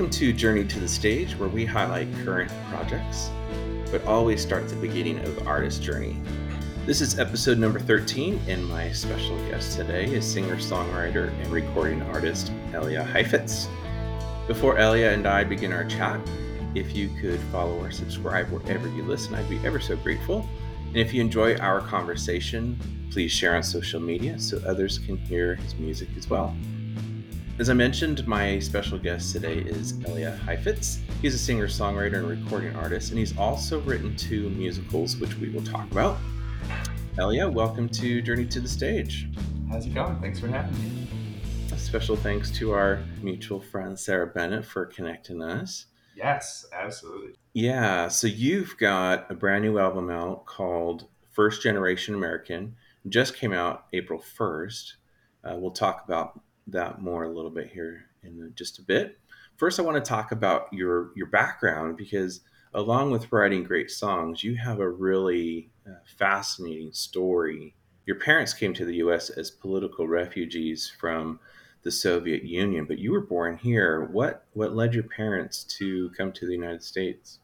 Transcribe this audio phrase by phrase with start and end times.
[0.00, 3.30] Welcome to Journey to the Stage, where we highlight current projects,
[3.90, 6.16] but always start the beginning of the artist's journey.
[6.86, 12.00] This is episode number 13, and my special guest today is singer, songwriter, and recording
[12.00, 13.68] artist Eliah Heifetz.
[14.46, 16.18] Before Eliah and I begin our chat,
[16.74, 20.48] if you could follow or subscribe wherever you listen, I'd be ever so grateful.
[20.86, 22.80] And if you enjoy our conversation,
[23.12, 26.56] please share on social media so others can hear his music as well.
[27.60, 31.00] As I mentioned, my special guest today is Eliah Heifetz.
[31.20, 35.50] He's a singer, songwriter, and recording artist, and he's also written two musicals, which we
[35.50, 36.16] will talk about.
[37.18, 39.28] Eliah, welcome to Journey to the Stage.
[39.68, 40.18] How's it going?
[40.22, 41.06] Thanks for having me.
[41.70, 45.84] A special thanks to our mutual friend Sarah Bennett for connecting us.
[46.16, 47.34] Yes, absolutely.
[47.52, 52.76] Yeah, so you've got a brand new album out called First Generation American.
[53.06, 54.94] Just came out April 1st.
[55.44, 56.40] Uh, we'll talk about
[56.72, 59.18] that more a little bit here in just a bit.
[59.56, 62.40] First, I want to talk about your your background because
[62.72, 67.74] along with writing great songs, you have a really uh, fascinating story.
[68.06, 69.30] Your parents came to the U.S.
[69.30, 71.40] as political refugees from
[71.82, 74.04] the Soviet Union, but you were born here.
[74.12, 77.39] What what led your parents to come to the United States?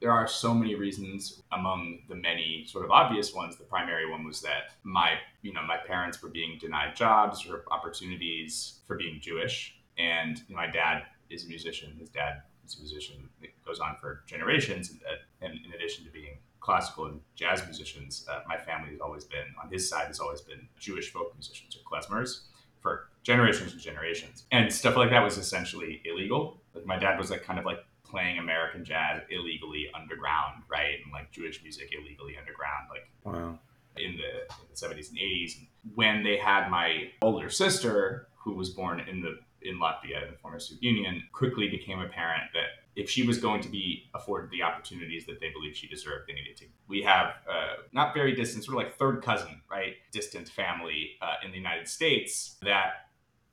[0.00, 3.56] There are so many reasons among the many sort of obvious ones.
[3.56, 7.64] The primary one was that my you know my parents were being denied jobs or
[7.70, 9.78] opportunities for being jewish.
[9.98, 11.96] And you know, my dad is a musician.
[11.98, 13.28] His dad is a musician.
[13.40, 14.90] It goes on for generations.
[14.90, 15.00] And,
[15.42, 19.70] in addition to being classical and jazz musicians uh, my family has always been on
[19.70, 22.46] his side has always been jewish folk musicians or klezmers
[22.86, 24.44] for generations and generations.
[24.52, 26.60] And stuff like that was essentially illegal.
[26.72, 30.98] Like my dad was like kind of like playing American jazz illegally underground, right?
[31.04, 33.58] And like Jewish music illegally underground, like wow.
[33.96, 35.52] in, the, in the 70s and 80s.
[35.94, 40.38] When they had my older sister, who was born in the in Latvia, in the
[40.40, 44.62] former Soviet Union, quickly became apparent that if she was going to be afforded the
[44.62, 46.64] opportunities that they believed she deserved, they needed to.
[46.88, 49.94] We have uh, not very distant, sort of like third cousin, right?
[50.12, 53.08] Distant family uh, in the United States that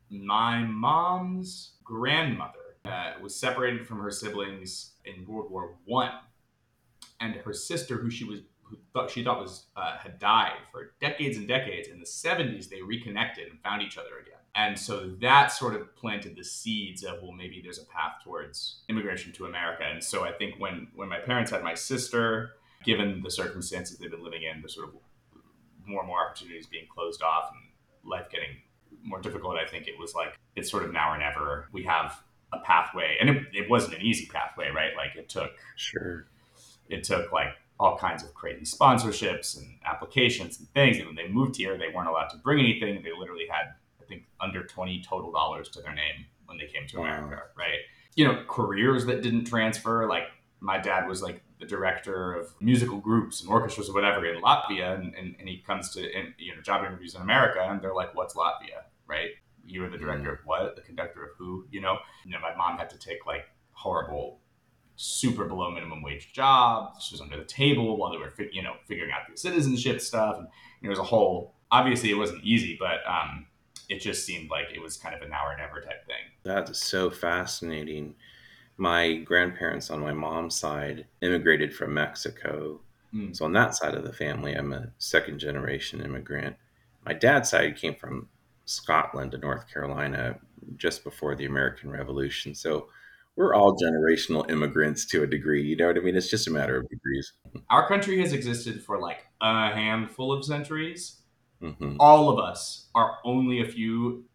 [0.10, 6.12] my mom's grandmother uh, was separated from her siblings in World War One,
[7.20, 10.94] and her sister, who she was who thought she thought was uh, had died for
[11.00, 11.88] decades and decades.
[11.88, 15.96] In the '70s, they reconnected and found each other again, and so that sort of
[15.96, 19.84] planted the seeds of well, maybe there's a path towards immigration to America.
[19.84, 22.52] And so I think when when my parents had my sister,
[22.84, 24.96] given the circumstances they've been living in, the sort of
[25.86, 28.50] more and more opportunities being closed off and life getting
[29.04, 31.68] more difficult, I think it was like it's sort of now or never.
[31.72, 32.22] We have
[32.64, 34.92] pathway, and it, it wasn't an easy pathway, right?
[34.96, 36.28] Like it took sure,
[36.90, 40.98] it took like all kinds of crazy sponsorships and applications and things.
[40.98, 43.02] And when they moved here, they weren't allowed to bring anything.
[43.04, 46.88] They literally had, I think, under twenty total dollars to their name when they came
[46.88, 47.06] to wow.
[47.06, 47.80] America, right?
[48.16, 50.08] You know, careers that didn't transfer.
[50.08, 50.26] Like
[50.60, 54.96] my dad was like the director of musical groups and orchestras or whatever in Latvia,
[54.96, 56.02] and, and, and he comes to
[56.38, 59.32] you know job interviews in America, and they're like, "What's Latvia?" Right?
[59.66, 60.40] You were the director mm.
[60.40, 60.76] of what?
[60.76, 61.66] The conductor of who?
[61.72, 61.98] You know?
[62.26, 64.40] You know, my mom had to take like horrible,
[64.96, 67.04] super below minimum wage jobs.
[67.04, 70.38] She was under the table while they were, you know, figuring out the citizenship stuff.
[70.38, 70.48] And
[70.82, 71.56] you know, there's a whole.
[71.72, 73.48] Obviously, it wasn't easy, but um,
[73.90, 76.16] it just seemed like it was kind of a now or never type thing.
[76.44, 78.16] That's so fascinating.
[78.78, 82.82] My grandparents on my mom's side immigrated from Mexico.
[83.14, 83.36] Mm.
[83.36, 86.56] So on that side of the family, I'm a second generation immigrant.
[87.06, 88.30] My dad's side came from
[88.66, 90.40] Scotland to North Carolina
[90.78, 92.56] just before the American Revolution.
[92.56, 92.88] So
[93.36, 95.64] we're all generational immigrants to a degree.
[95.64, 96.16] You know what I mean?
[96.16, 97.34] It's just a matter of degrees.
[97.70, 101.22] Our country has existed for like a handful of centuries.
[101.62, 101.98] Mm-hmm.
[102.00, 104.26] All of us are only a few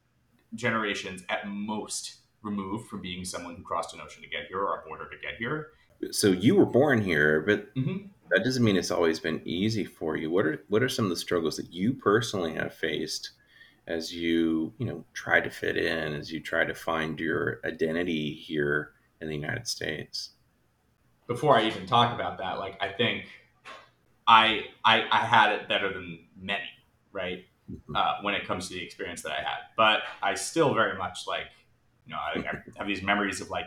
[0.54, 4.80] generations at most removed from being someone who crossed an ocean to get here or
[4.80, 5.68] a border to get here.
[6.10, 8.06] So you were born here, but mm-hmm.
[8.30, 10.30] that doesn't mean it's always been easy for you.
[10.30, 13.32] What are what are some of the struggles that you personally have faced
[13.88, 18.34] as you you know try to fit in as you try to find your identity
[18.34, 20.30] here in the united states.
[21.26, 23.26] Before i even talk about that like i think
[24.28, 26.68] i i, I had it better than many
[27.12, 27.96] right mm-hmm.
[27.96, 29.58] uh, when it comes to the experience that i had.
[29.76, 31.46] But i still very much like
[32.06, 33.66] you know i, I have these memories of like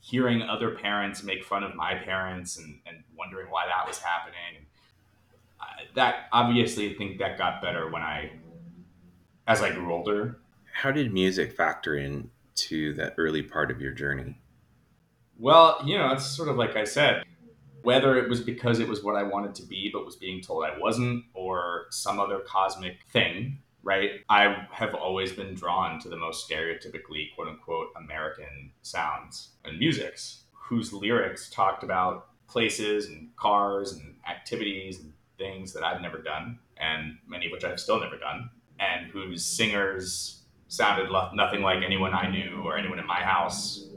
[0.00, 4.64] hearing other parents make fun of my parents and, and wondering why that was happening.
[5.94, 8.30] That obviously i think that got better when i
[9.48, 10.38] as I grew older.
[10.72, 14.38] How did music factor in to that early part of your journey?
[15.38, 17.24] Well, you know, it's sort of like I said,
[17.82, 20.64] whether it was because it was what I wanted to be but was being told
[20.64, 24.10] I wasn't, or some other cosmic thing, right?
[24.28, 30.42] I have always been drawn to the most stereotypically quote unquote American sounds and musics
[30.52, 36.58] whose lyrics talked about places and cars and activities and things that I've never done,
[36.76, 41.82] and many of which I've still never done, and whose singers sounded lo- nothing like
[41.82, 43.88] anyone I knew or anyone in my house.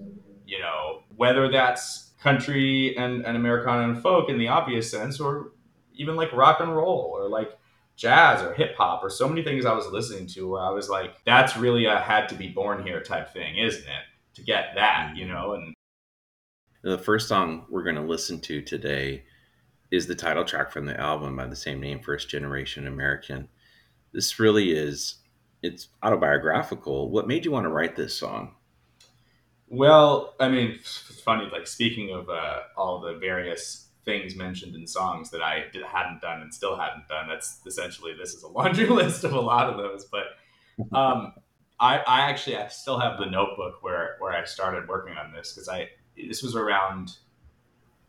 [0.45, 5.51] You know, whether that's country and, and Americana and folk in the obvious sense, or
[5.93, 7.57] even like rock and roll or like
[7.95, 10.89] jazz or hip hop or so many things I was listening to where I was
[10.89, 14.03] like, that's really a had to be born here type thing, isn't it?
[14.35, 15.73] To get that, you know, and
[16.83, 19.23] the first song we're going to listen to today
[19.91, 23.49] is the title track from the album by the same name, First Generation American.
[24.13, 25.21] This really is
[25.61, 27.09] it's autobiographical.
[27.09, 28.55] What made you want to write this song?
[29.69, 31.47] Well, I mean, it's funny.
[31.51, 36.19] Like speaking of uh, all the various things mentioned in songs that I did, hadn't
[36.21, 39.69] done and still hadn't done, that's essentially this is a laundry list of a lot
[39.69, 40.05] of those.
[40.05, 40.25] But
[40.95, 41.33] um,
[41.79, 45.53] I, I actually I still have the notebook where where I started working on this
[45.53, 47.15] because I this was around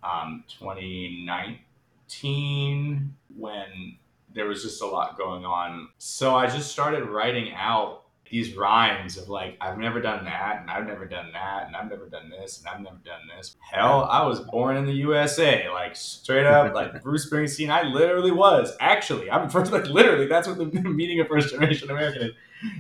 [0.03, 3.99] um, 2019 when
[4.35, 5.89] there was just a lot going on.
[5.99, 10.71] So I just started writing out these rhymes of like, I've never done that, and
[10.71, 13.57] I've never done that, and I've never done this, and I've never done this.
[13.71, 17.69] Hell, I was born in the USA, like straight up, like Bruce Springsteen.
[17.69, 18.75] I literally was.
[18.81, 22.33] Actually, I'm first, like literally, that's what the meaning of first generation American is,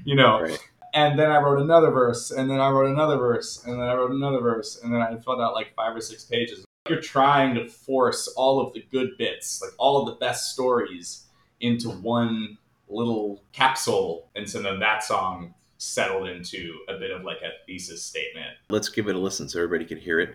[0.04, 0.40] you know.
[0.40, 0.58] Right
[0.94, 3.94] and then I wrote another verse, and then I wrote another verse, and then I
[3.94, 6.64] wrote another verse, and then I filled out like five or six pages.
[6.88, 11.26] You're trying to force all of the good bits, like all of the best stories,
[11.62, 17.38] into one little capsule, and so then that song settled into a bit of like
[17.38, 18.50] a thesis statement.
[18.68, 20.34] Let's give it a listen so everybody can hear it,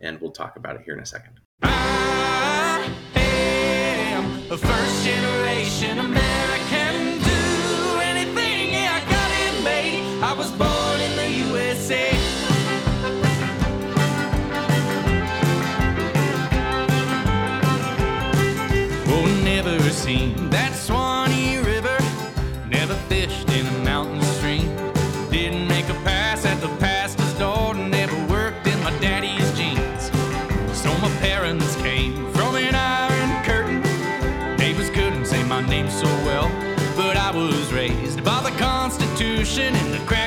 [0.00, 1.40] and we'll talk about it here in a second.
[1.62, 6.53] I am a first generation American.
[39.54, 40.23] Constitution and the cracks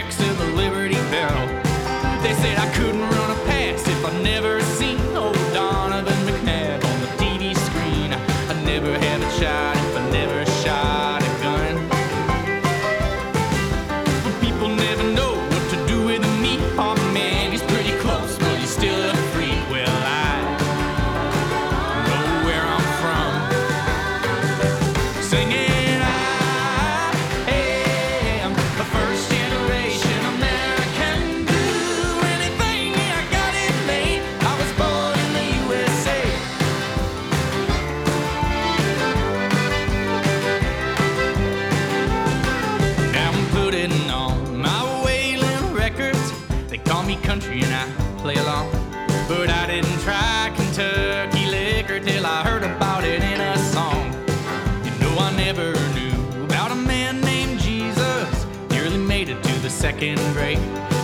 [59.99, 60.59] second break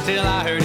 [0.05, 0.62] till I heard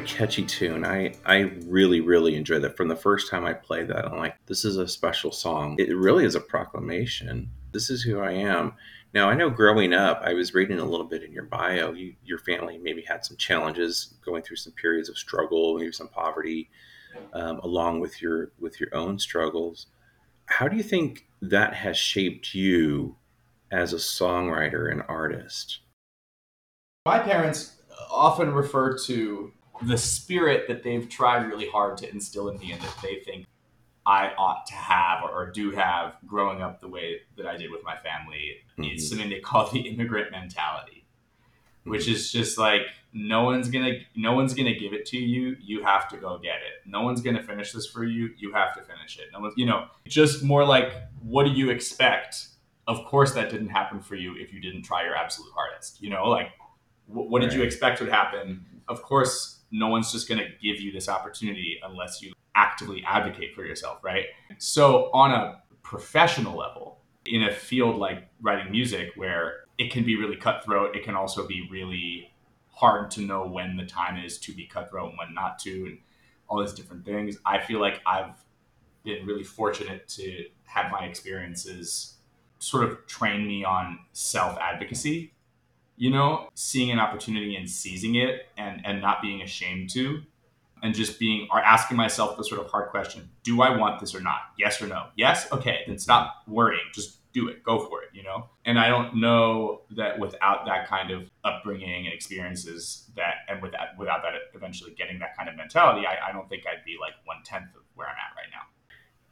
[0.00, 0.84] catchy tune.
[0.84, 2.76] I, I really, really enjoyed that.
[2.76, 5.76] From the first time I played that, I'm like, this is a special song.
[5.78, 7.50] It really is a proclamation.
[7.72, 8.74] This is who I am.
[9.12, 12.14] Now, I know growing up, I was reading a little bit in your bio, you,
[12.24, 16.70] your family maybe had some challenges going through some periods of struggle, maybe some poverty,
[17.32, 19.86] um, along with your with your own struggles.
[20.46, 23.16] How do you think that has shaped you
[23.72, 25.80] as a songwriter and artist?
[27.04, 27.76] My parents
[28.10, 29.52] often refer to
[29.82, 33.46] the spirit that they've tried really hard to instill in me and that they think
[34.06, 37.84] I ought to have or, do have growing up the way that I did with
[37.84, 38.96] my family mm-hmm.
[38.96, 41.06] is something they call the immigrant mentality,
[41.84, 42.12] which mm-hmm.
[42.12, 42.82] is just like
[43.12, 45.56] no one's gonna no one's gonna give it to you.
[45.60, 46.86] You have to go get it.
[46.86, 48.30] No one's gonna finish this for you.
[48.38, 49.26] You have to finish it.
[49.32, 52.48] No one's you know just more like what do you expect?
[52.86, 56.02] Of course, that didn't happen for you if you didn't try your absolute hardest.
[56.02, 56.48] You know, like
[57.06, 58.64] what did you expect would happen?
[58.88, 63.54] Of course, no one's just going to give you this opportunity unless you actively advocate
[63.54, 64.26] for yourself, right?
[64.58, 70.16] So, on a professional level, in a field like writing music where it can be
[70.16, 72.32] really cutthroat, it can also be really
[72.68, 75.98] hard to know when the time is to be cutthroat and when not to, and
[76.48, 77.38] all these different things.
[77.46, 78.44] I feel like I've
[79.04, 82.16] been really fortunate to have my experiences
[82.58, 85.32] sort of train me on self advocacy
[86.00, 90.22] you know, seeing an opportunity and seizing it and and not being ashamed to
[90.82, 94.14] and just being or asking myself the sort of hard question do i want this
[94.14, 94.38] or not?
[94.58, 95.08] Yes or no?
[95.14, 95.52] Yes?
[95.52, 96.80] Okay then stop worrying.
[96.94, 97.62] Just do it.
[97.62, 98.48] Go for it you know?
[98.64, 103.72] And i don't know that without that kind of upbringing and experiences that and with
[103.72, 106.96] that without that eventually getting that kind of mentality i, I don't think i'd be
[106.98, 108.62] like one tenth of where i'm at right now.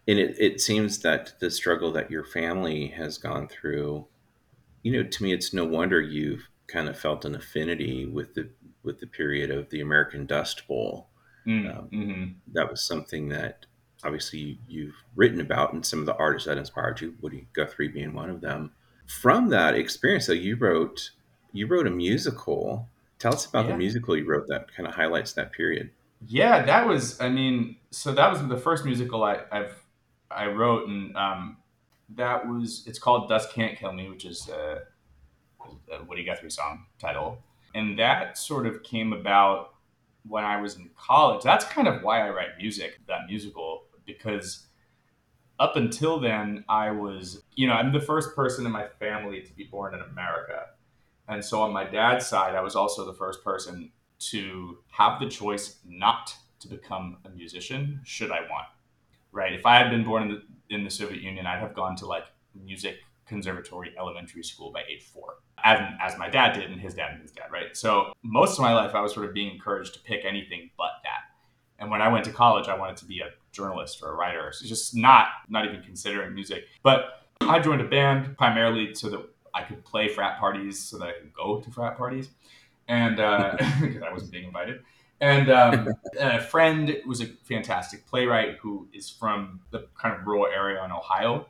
[0.06, 4.06] And it, it seems that the struggle that your family has gone through
[4.82, 8.48] you know to me it's no wonder you've kind of felt an affinity with the
[8.84, 11.08] with the period of the American Dust Bowl.
[11.46, 12.24] Mm, um, mm-hmm.
[12.52, 13.66] That was something that
[14.04, 18.12] obviously you've written about, and some of the artists that inspired you, Woody Guthrie being
[18.12, 18.72] one of them.
[19.06, 21.10] From that experience, though, you wrote
[21.52, 22.88] you wrote a musical.
[23.18, 23.72] Tell us about yeah.
[23.72, 25.90] the musical you wrote that kind of highlights that period.
[26.26, 27.20] Yeah, that was.
[27.20, 29.74] I mean, so that was the first musical I, I've
[30.30, 31.56] I wrote, and um,
[32.10, 32.84] that was.
[32.86, 34.48] It's called "Dust Can't Kill Me," which is.
[34.48, 34.80] Uh,
[35.92, 37.38] a Woody Guthrie song title.
[37.74, 39.74] And that sort of came about
[40.26, 41.42] when I was in college.
[41.42, 44.66] That's kind of why I write music, that musical, because
[45.60, 49.52] up until then, I was, you know, I'm the first person in my family to
[49.54, 50.66] be born in America.
[51.28, 53.90] And so on my dad's side, I was also the first person
[54.30, 58.66] to have the choice not to become a musician should I want.
[59.30, 59.52] Right?
[59.52, 60.42] If I had been born in the,
[60.74, 62.96] in the Soviet Union, I'd have gone to like music
[63.28, 67.22] conservatory elementary school by age four as, as my dad did and his dad and
[67.22, 67.76] his dad, right?
[67.76, 70.90] So most of my life, I was sort of being encouraged to pick anything but
[71.04, 71.20] that.
[71.78, 74.52] And when I went to college, I wanted to be a journalist or a writer.
[74.52, 76.64] So just not not even considering music.
[76.82, 79.20] But I joined a band primarily so that
[79.54, 82.30] I could play frat parties, so that I could go to frat parties,
[82.88, 84.82] and because uh, I wasn't being invited.
[85.20, 85.88] And um,
[86.20, 90.90] a friend was a fantastic playwright who is from the kind of rural area in
[90.90, 91.46] Ohio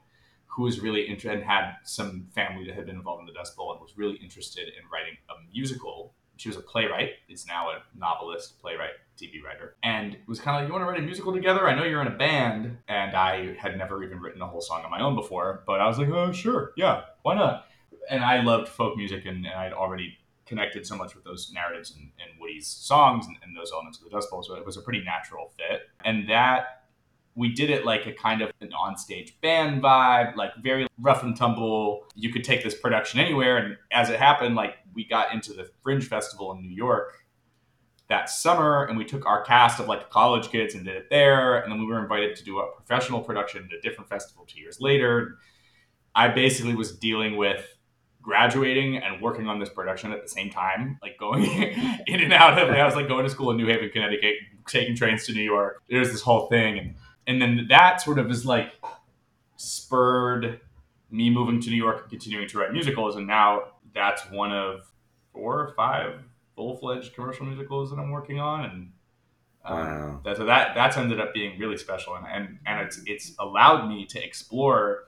[0.59, 3.57] who was really interested and had some family that had been involved in the Dust
[3.57, 6.13] Bowl and was really interested in writing a musical.
[6.37, 10.63] She was a playwright, is now a novelist, playwright, TV writer, and was kind of
[10.63, 11.69] like, "You want to write a musical together?
[11.69, 14.83] I know you're in a band." And I had never even written a whole song
[14.83, 17.67] on my own before, but I was like, "Oh, sure, yeah, why not?"
[18.11, 21.95] And I loved folk music, and, and I'd already connected so much with those narratives
[21.97, 24.79] and, and Woody's songs and, and, those elements of the Dust Bowl, so it was
[24.79, 25.83] a pretty natural fit.
[26.05, 26.78] And that
[27.39, 31.37] we did it like a kind of an onstage band vibe, like very rough and
[31.37, 32.05] tumble.
[32.17, 33.59] You could take this production anywhere.
[33.59, 37.15] And as it happened, like we got into the Fringe Festival in New York
[38.09, 41.61] that summer and we took our cast of like college kids and did it there.
[41.61, 44.61] And then we were invited to do a professional production at a different festival two
[44.61, 45.39] years later.
[46.17, 47.65] I basically was dealing with
[48.21, 51.45] graduating and working on this production at the same time, like going
[52.09, 52.75] in and out of it.
[52.75, 54.35] I was like going to school in New Haven, Connecticut,
[54.67, 55.85] taking trains to New York.
[55.89, 56.79] There's this whole thing.
[56.79, 56.95] And
[57.29, 58.73] and then that sort of is like
[59.57, 60.61] spurred
[61.11, 63.63] me moving to New York and continuing to write musicals, and now
[63.95, 64.91] that's one of
[65.33, 66.21] four or five
[66.57, 68.93] full fledged commercial musicals that I'm working on, and
[69.65, 70.21] um, wow.
[70.25, 73.89] that, so that that's ended up being really special, and and, and it's it's allowed
[73.89, 75.05] me to explore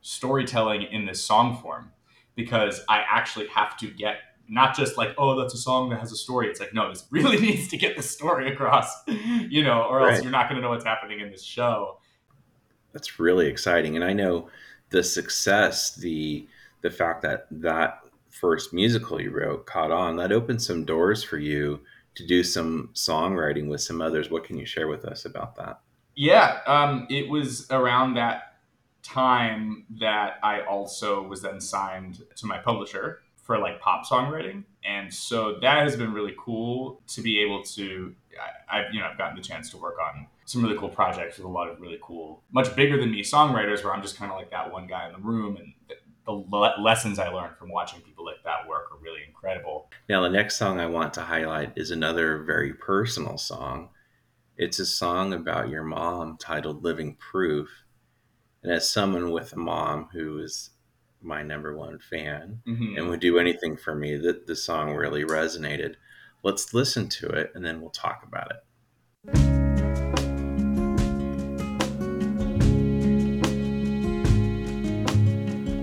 [0.00, 1.92] storytelling in this song form
[2.34, 4.16] because I actually have to get
[4.48, 6.48] not just like oh that's a song that has a story.
[6.48, 10.22] It's like no this really needs to get the story across you know or else
[10.22, 11.98] you're not going to know what's happening in this show.
[12.92, 14.48] That's really exciting and i know
[14.90, 16.48] the success the
[16.80, 18.00] the fact that that
[18.30, 20.16] first musical you wrote caught on.
[20.16, 21.80] That opened some doors for you
[22.14, 24.30] to do some songwriting with some others.
[24.30, 25.80] What can you share with us about that?
[26.14, 28.42] Yeah um, it was around that
[29.04, 34.62] time that i also was then signed to my publisher for like pop songwriting.
[34.84, 38.14] And so that has been really cool to be able to,
[38.70, 41.38] I, have you know, I've gotten the chance to work on some really cool projects
[41.38, 44.30] with a lot of really cool, much bigger than me songwriters where I'm just kind
[44.30, 45.56] of like that one guy in the room.
[45.56, 45.72] And
[46.26, 49.90] the le- lessons I learned from watching people like that work are really incredible.
[50.10, 53.88] Now, the next song I want to highlight is another very personal song.
[54.58, 57.70] It's a song about your mom titled Living Proof.
[58.62, 60.68] And as someone with a mom who is
[61.20, 62.96] my number one fan Mhm.
[62.96, 65.94] and would do anything for me, that the song really resonated.
[66.42, 69.68] Let's listen to it and then we'll talk about it.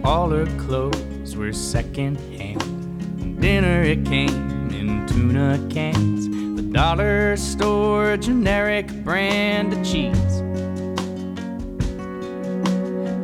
[0.05, 3.41] All her clothes were second hand.
[3.41, 6.27] Dinner it came in tuna cans.
[6.55, 10.41] The dollar store generic brand of cheese.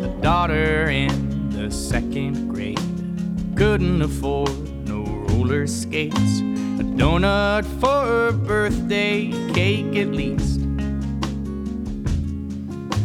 [0.01, 1.20] The daughter in
[1.71, 2.79] second grade
[3.55, 4.51] couldn't afford
[4.87, 6.39] no roller skates.
[6.79, 10.59] A donut for her birthday cake at least.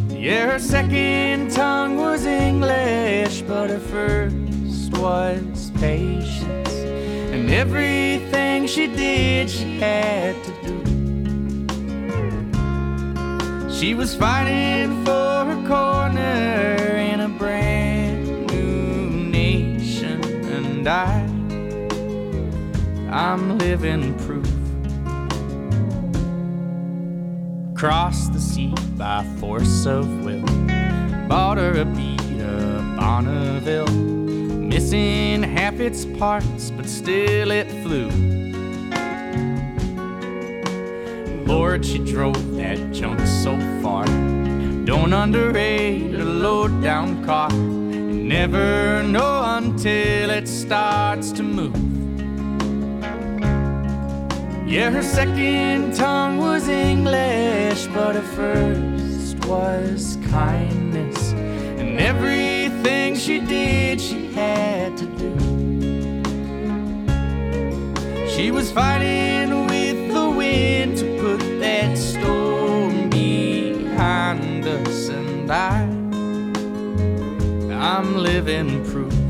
[0.09, 6.73] Yeah, her second tongue was English, but her first was patience.
[7.31, 10.77] And everything she did, she had to do.
[13.71, 16.96] She was fighting for her corner
[20.87, 21.91] and
[23.11, 24.45] I, I'm living proof.
[27.75, 30.45] Crossed the sea by force of will.
[31.27, 33.87] Bought her a beat up Bonneville.
[33.87, 38.09] Missing half its parts, but still it flew.
[41.45, 44.05] Lord, she drove that junk so far.
[44.85, 47.49] Don't underrate a low down car.
[48.27, 51.77] Never know until it starts to move.
[54.67, 61.31] Yeah, her second tongue was English, but her first was kindness.
[61.79, 65.31] And everything she did, she had to do.
[68.27, 76.06] She was fighting with the wind to put that storm behind us, and I,
[77.79, 79.26] I'm living proof.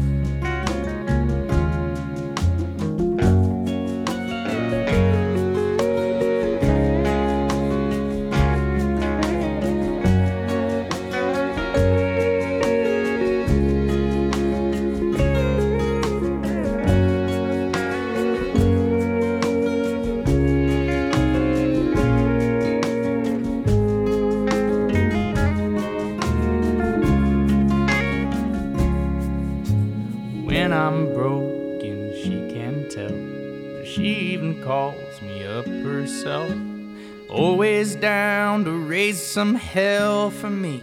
[39.27, 40.81] Some hell for me.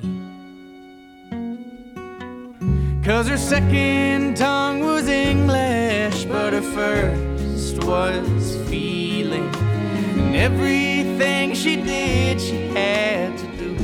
[3.02, 9.48] Cause her second tongue was English, but her first was feeling.
[9.54, 13.74] And everything she did, she had to do.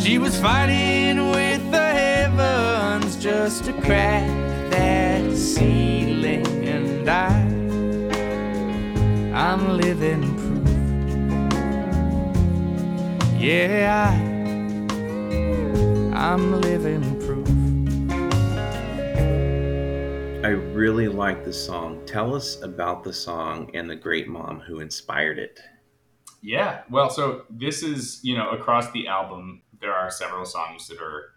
[0.00, 4.26] She was fighting with the heavens just to crack
[4.70, 7.30] that ceiling, and I,
[9.32, 10.37] I'm living
[13.38, 14.96] Yeah, I,
[16.16, 17.48] I'm living proof.
[20.44, 22.04] I really like the song.
[22.04, 25.60] Tell us about the song and the great mom who inspired it.
[26.42, 26.82] Yeah.
[26.90, 31.34] Well, so this is, you know, across the album, there are several songs that are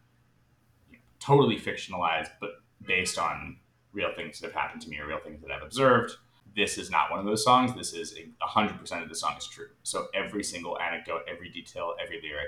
[0.89, 2.49] you know, totally fictionalized, but
[2.83, 3.57] based on
[3.93, 6.13] real things that have happened to me or real things that I've observed.
[6.55, 7.73] This is not one of those songs.
[7.75, 9.69] This is a 100% of the song is true.
[9.83, 12.47] So every single anecdote, every detail, every lyric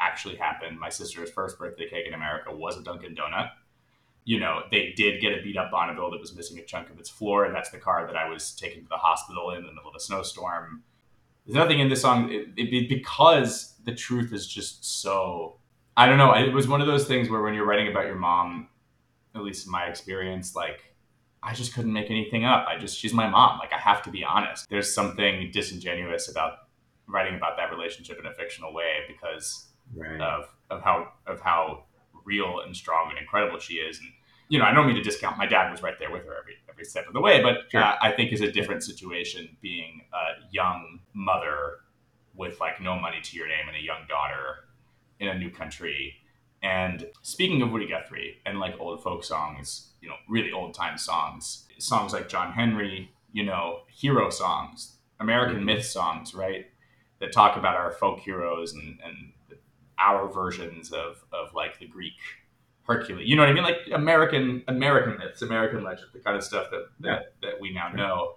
[0.00, 0.78] actually happened.
[0.78, 3.50] My sister's first birthday cake in America was a Dunkin' Donut.
[4.24, 6.98] You know, they did get a beat up Bonneville that was missing a chunk of
[6.98, 9.66] its floor, and that's the car that I was taken to the hospital in, in
[9.66, 10.82] the middle of a snowstorm.
[11.44, 15.56] There's nothing in this song it, it, because the truth is just so.
[15.96, 16.32] I don't know.
[16.34, 18.68] It was one of those things where when you're writing about your mom,
[19.34, 20.91] at least in my experience, like
[21.42, 22.66] I just couldn't make anything up.
[22.68, 23.58] I just she's my mom.
[23.58, 24.68] Like I have to be honest.
[24.70, 26.52] There's something disingenuous about
[27.08, 30.20] writing about that relationship in a fictional way because Right.
[30.20, 31.84] of of how of how
[32.24, 33.98] real and strong and incredible she is.
[33.98, 34.08] And
[34.48, 35.36] you know, I don't mean to discount.
[35.38, 37.82] My dad was right there with her every every step of the way, but Sure.
[37.82, 41.80] uh, I think is a different situation being a young mother
[42.34, 44.68] with like no money to your name and a young daughter
[45.18, 46.14] in a new country.
[46.62, 50.98] And speaking of Woody Guthrie and like old folk songs, you know, really old time
[50.98, 55.64] songs, songs like John Henry, you know, hero songs, American Mhm.
[55.66, 56.66] myth songs, right?
[57.20, 59.32] That talk about our folk heroes and, and
[59.98, 62.14] our versions of, of like the Greek
[62.84, 63.28] Hercules.
[63.28, 63.62] You know what I mean?
[63.62, 67.88] Like American American myths, American legend, the kind of stuff that that, that we now
[67.90, 68.34] know.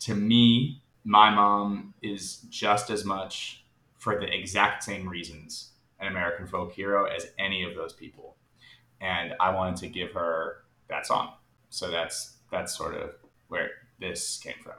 [0.00, 3.64] To me, my mom is just as much
[3.98, 8.36] for the exact same reasons an American folk hero as any of those people.
[9.00, 10.63] And I wanted to give her
[10.94, 11.32] that song.
[11.70, 13.10] So that's that's sort of
[13.48, 14.74] where this came from.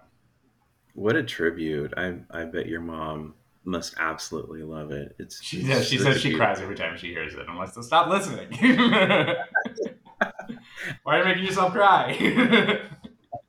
[0.94, 1.94] What a tribute!
[1.98, 5.16] I I bet your mom must absolutely love it.
[5.20, 5.88] It's she does.
[5.88, 7.46] She says she cries every time she hears it.
[7.50, 8.48] I'm like, so stop listening.
[11.04, 12.82] Why are you making yourself cry?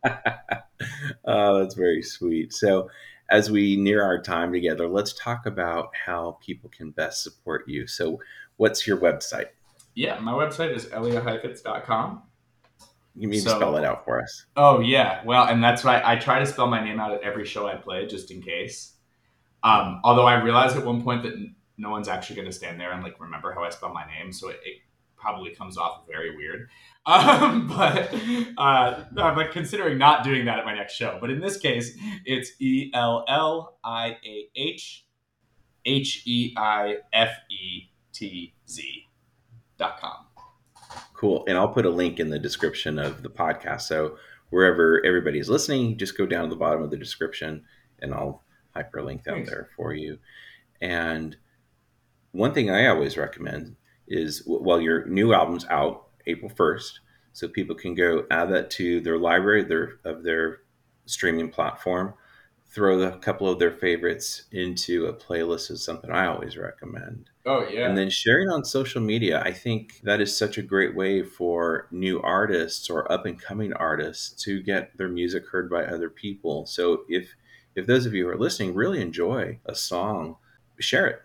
[1.24, 2.52] oh, that's very sweet.
[2.52, 2.90] So,
[3.31, 7.87] as we near our time together, let's talk about how people can best support you.
[7.87, 8.20] So,
[8.57, 9.48] what's your website?
[9.94, 12.22] Yeah, my website is eliahheifetz.com.
[13.16, 14.44] You mean so, spell it out for us?
[14.57, 17.46] Oh yeah, well, and that's why I try to spell my name out at every
[17.46, 18.92] show I play, just in case.
[19.62, 21.33] Um, although I realized at one point that
[21.79, 24.33] no one's actually going to stand there and like remember how I spell my name,
[24.33, 24.76] so it, it
[25.16, 26.68] probably comes off very weird.
[27.09, 28.12] Um, but
[28.59, 31.18] uh, I'm like considering not doing that at my next show.
[31.20, 35.07] But in this case, it's E L L I A H
[35.85, 39.05] H E I F E T Z
[39.79, 40.26] dot com.
[41.14, 41.44] Cool.
[41.48, 43.82] And I'll put a link in the description of the podcast.
[43.82, 44.18] So
[44.50, 47.64] wherever everybody's listening, just go down to the bottom of the description
[48.00, 48.42] and I'll
[48.74, 50.18] hyperlink out there for you.
[50.80, 51.37] And
[52.32, 56.98] one thing I always recommend is while your new album's out April 1st,
[57.32, 60.61] so people can go add that to their library their, of their
[61.06, 62.14] streaming platform
[62.68, 67.31] throw a couple of their favorites into a playlist is something I always recommend.
[67.44, 67.88] Oh yeah.
[67.88, 71.87] And then sharing on social media, I think that is such a great way for
[71.90, 76.66] new artists or up and coming artists to get their music heard by other people.
[76.66, 77.35] So if
[77.76, 80.37] if those of you who are listening really enjoy a song,
[80.81, 81.22] share it.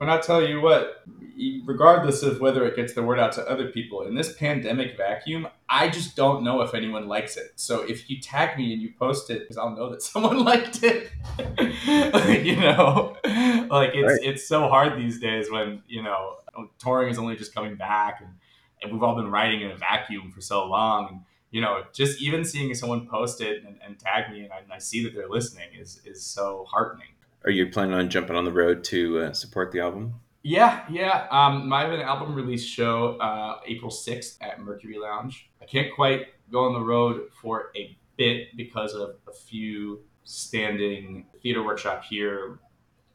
[0.00, 1.04] But I tell you what,
[1.66, 5.46] regardless of whether it gets the word out to other people, in this pandemic vacuum,
[5.68, 7.52] I just don't know if anyone likes it.
[7.56, 10.82] So if you tag me and you post it, because I'll know that someone liked
[10.82, 11.10] it.
[12.46, 13.14] you know,
[13.70, 14.20] like it's right.
[14.22, 16.36] it's so hard these days when you know
[16.78, 18.30] touring is only just coming back, and,
[18.82, 21.08] and we've all been writing in a vacuum for so long.
[21.10, 24.60] And, you know, just even seeing someone post it and, and tag me, and I,
[24.60, 27.08] and I see that they're listening is is so heartening.
[27.44, 30.14] Are you planning on jumping on the road to uh, support the album?
[30.42, 31.26] Yeah, yeah.
[31.30, 35.50] Um, I have an album release show uh, April 6th at Mercury Lounge.
[35.60, 41.26] I can't quite go on the road for a bit because of a few standing
[41.42, 42.58] theater workshop here,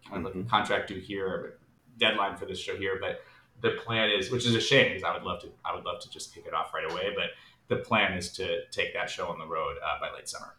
[0.09, 0.41] kind of mm-hmm.
[0.41, 1.57] like contract due here,
[1.97, 2.97] deadline for this show here.
[2.99, 3.21] But
[3.61, 6.01] the plan is, which is a shame because I would love to, I would love
[6.01, 7.13] to just kick it off right away.
[7.15, 7.29] But
[7.67, 10.55] the plan is to take that show on the road uh, by late summer.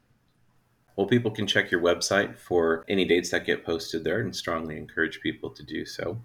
[0.97, 4.77] Well, people can check your website for any dates that get posted there and strongly
[4.77, 6.19] encourage people to do so.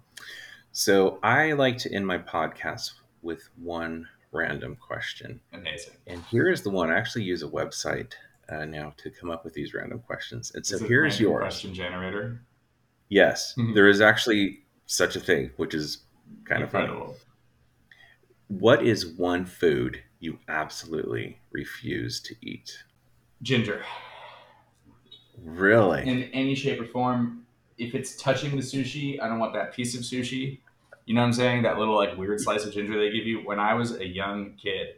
[0.72, 5.40] So, I like to end my podcast with one random question.
[5.52, 5.92] Amazing.
[6.06, 6.90] And here is the one.
[6.90, 8.12] I actually use a website
[8.48, 10.52] uh, now to come up with these random questions.
[10.54, 11.42] And so here's yours.
[11.42, 12.42] Question generator.
[13.08, 13.74] Yes, mm-hmm.
[13.74, 15.98] there is actually such a thing, which is
[16.44, 17.02] kind Incredible.
[17.02, 17.18] of funny.
[18.48, 22.84] What is one food you absolutely refuse to eat?
[23.42, 23.82] Ginger.
[25.40, 26.06] Really?
[26.08, 27.46] In any shape or form.
[27.78, 30.60] If it's touching the sushi, I don't want that piece of sushi.
[31.06, 31.62] You know what I'm saying?
[31.62, 33.40] That little like weird slice of ginger they give you.
[33.40, 34.88] When I was a young kid,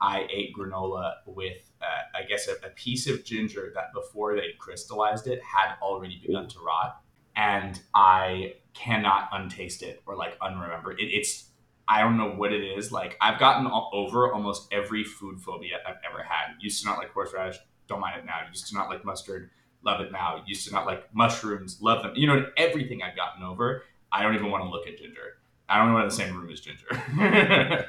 [0.00, 4.54] I ate granola with, uh, I guess, a, a, piece of ginger that before they
[4.58, 7.00] crystallized it had already begun to rot,
[7.34, 11.06] and I cannot untaste it or like unremember it.
[11.06, 11.48] It's
[11.88, 12.92] I don't know what it is.
[12.92, 16.54] Like I've gotten over almost every food phobia I've ever had.
[16.60, 18.40] Used to not like horseradish, don't mind it now.
[18.48, 19.50] Used to not like mustard,
[19.84, 20.42] love it now.
[20.46, 22.12] Used to not like mushrooms, love them.
[22.14, 23.82] You know, everything I've gotten over.
[24.10, 25.38] I don't even want to look at ginger.
[25.68, 26.86] I don't want to in the same room as ginger.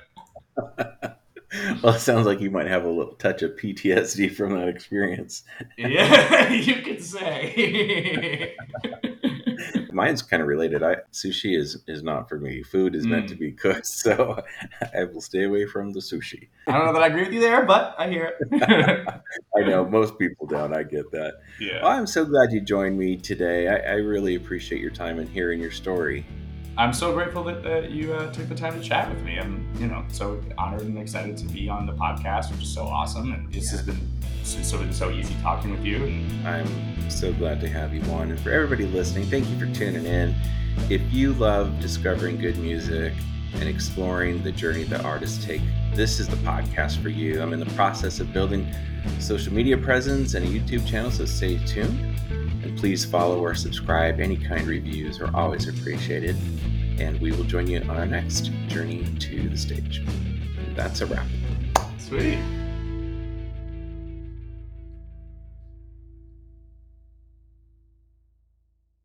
[1.82, 5.43] well, it sounds like you might have a little touch of PTSD from that experience.
[5.78, 8.56] yeah, you could say.
[9.99, 10.81] Mine's kind of related.
[10.81, 12.63] I sushi is is not for me.
[12.63, 13.09] Food is mm.
[13.09, 13.39] meant to mm.
[13.39, 14.41] be cooked, so
[14.95, 16.47] I will stay away from the sushi.
[16.67, 19.07] I don't know that I agree with you there, but I hear it.
[19.57, 20.73] I know most people don't.
[20.73, 21.33] I get that.
[21.59, 21.83] Yeah.
[21.83, 23.67] Well, I'm so glad you joined me today.
[23.67, 26.25] I, I really appreciate your time and hearing your story.
[26.79, 29.37] I'm so grateful that, that you uh, took the time to chat with me.
[29.37, 32.83] I'm, you know, so honored and excited to be on the podcast, which is so
[32.83, 33.33] awesome.
[33.33, 33.79] And this yeah.
[33.79, 33.99] has been
[34.43, 36.05] so, so easy talking with you.
[36.05, 38.31] And I'm so glad to have you on.
[38.31, 40.33] And for everybody listening, thank you for tuning in.
[40.89, 43.11] If you love discovering good music
[43.55, 45.62] and exploring the journey that artists take,
[45.93, 47.41] this is the podcast for you.
[47.41, 48.67] I'm in the process of building
[49.19, 51.99] social media presence and a YouTube channel, so stay tuned.
[52.63, 54.19] And please follow or subscribe.
[54.19, 56.35] Any kind reviews are always appreciated.
[56.99, 60.03] and we will join you on our next journey to the stage.
[60.75, 61.27] That's a wrap.
[61.97, 62.39] Sweet.